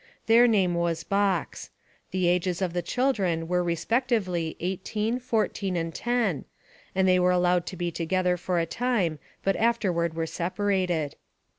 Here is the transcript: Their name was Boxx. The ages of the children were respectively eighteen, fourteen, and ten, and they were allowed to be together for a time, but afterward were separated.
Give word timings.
Their 0.25 0.47
name 0.47 0.73
was 0.73 1.03
Boxx. 1.03 1.69
The 2.09 2.25
ages 2.27 2.59
of 2.59 2.73
the 2.73 2.81
children 2.81 3.47
were 3.47 3.63
respectively 3.63 4.57
eighteen, 4.59 5.19
fourteen, 5.19 5.75
and 5.75 5.93
ten, 5.93 6.45
and 6.95 7.07
they 7.07 7.19
were 7.19 7.29
allowed 7.29 7.67
to 7.67 7.77
be 7.77 7.91
together 7.91 8.35
for 8.35 8.57
a 8.57 8.65
time, 8.65 9.19
but 9.43 9.55
afterward 9.57 10.15
were 10.15 10.25
separated. 10.25 11.17